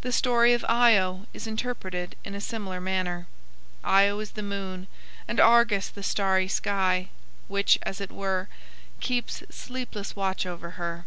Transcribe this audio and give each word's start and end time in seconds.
The 0.00 0.10
story 0.10 0.54
of 0.54 0.64
Io 0.70 1.26
is 1.34 1.46
interpreted 1.46 2.16
in 2.24 2.34
a 2.34 2.40
similar 2.40 2.80
manner. 2.80 3.26
Io 3.84 4.18
is 4.18 4.30
the 4.30 4.42
moon, 4.42 4.86
and 5.28 5.38
Argus 5.38 5.90
the 5.90 6.02
starry 6.02 6.48
sky, 6.48 7.10
which, 7.46 7.78
as 7.82 8.00
it 8.00 8.10
were, 8.10 8.48
keeps 9.00 9.42
sleepless 9.50 10.16
watch 10.16 10.46
over 10.46 10.80
her. 10.80 11.04